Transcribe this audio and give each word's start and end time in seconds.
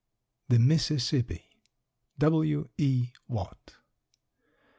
_THE 0.49 0.57
MISSISSIPPI. 0.57 1.43
W. 2.17 2.69
E. 2.75 3.09
WATT. 3.27 3.75